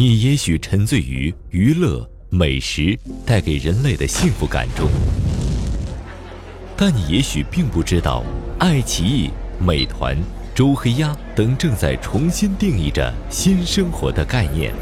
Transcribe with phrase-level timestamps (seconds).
[0.00, 2.96] 你也许沉醉于娱乐、美食
[3.26, 4.88] 带给人类的幸福感中，
[6.76, 8.22] 但你也许并不知道，
[8.60, 10.16] 爱奇艺、美团、
[10.54, 14.72] 周黑鸭等正在重新定义着新生活的概念。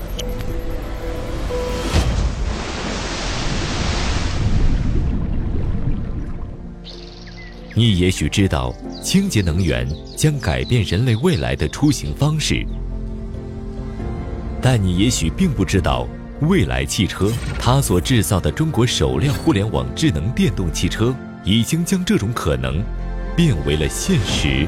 [7.74, 8.70] 你也许知道，
[9.02, 12.66] 清洁能源将改变人类未来的出行方式。
[14.68, 16.08] 但你也许并不知道，
[16.40, 22.82] 未来汽车它所制造的中国首辆互联网智能电动汽车，已经将这种可能
[23.36, 24.66] 变为了现实。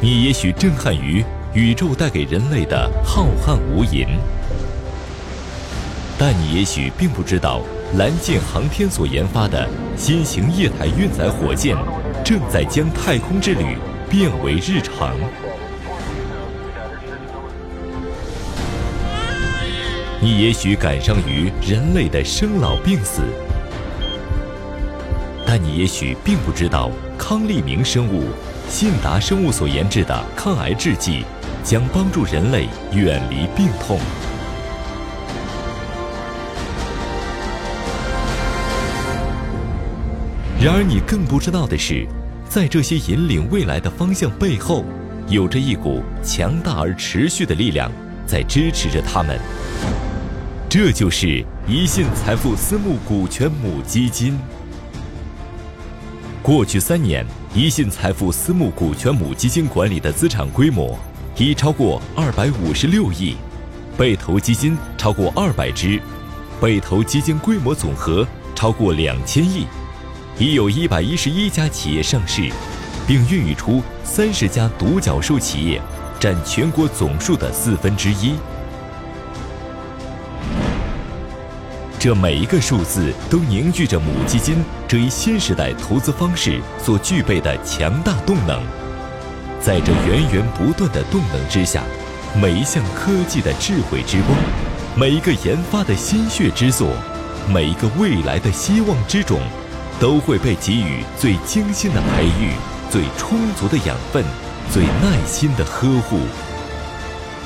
[0.00, 4.06] 你也许震撼于宇宙带给人类的浩瀚无垠，
[6.18, 7.60] 但你也许并不知道，
[7.98, 11.76] 蓝箭航天所研发的新型液态运载火箭。
[12.30, 13.76] 正在将太空之旅
[14.08, 15.16] 变为日常。
[20.20, 23.22] 你也许感伤于人类的生老病死，
[25.44, 28.28] 但你也许并不知道，康利明生物、
[28.68, 31.24] 信达生物所研制的抗癌制剂，
[31.64, 33.98] 将帮助人类远离病痛。
[40.62, 42.06] 然而，你更不知道的是，
[42.46, 44.84] 在这些引领未来的方向背后，
[45.26, 47.90] 有着一股强大而持续的力量
[48.26, 49.40] 在支持着他们。
[50.68, 54.38] 这就是宜信财富私募股权母基金。
[56.42, 57.24] 过去三年，
[57.54, 60.94] 宜信财富私募股权母基金管理的资产规模
[61.38, 63.34] 已超过二百五十六亿，
[63.96, 65.98] 被投基金超过二百只，
[66.60, 69.64] 被投基金规模总和超过两千亿。
[70.40, 72.50] 已有一百一十一家企业上市，
[73.06, 75.78] 并孕育出三十家独角兽企业，
[76.18, 78.32] 占全国总数的四分之一。
[81.98, 88.62] 这每一个数字都凝聚着母基金这一新时代投资方式所具备的强大动能。
[89.60, 91.82] 在这源源不断的动能之下，
[92.34, 94.34] 每一项科技的智慧之光，
[94.96, 96.88] 每一个研发的心血之作，
[97.46, 99.38] 每一个未来的希望之种。
[100.00, 102.54] 都会被给予最精心的培育、
[102.90, 104.24] 最充足的养分、
[104.72, 106.20] 最耐心的呵护。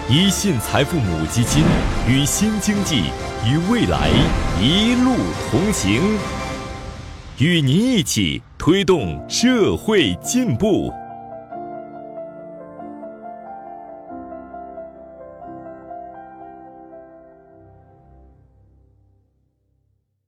[0.08, 1.64] 一信财富母基金
[2.08, 3.06] 与新经济
[3.44, 4.08] 与未来
[4.62, 5.16] 一路
[5.50, 6.00] 同行，
[7.38, 10.92] 与您一起推动社会进步。